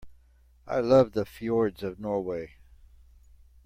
[0.65, 2.55] I love the fjords of Norway.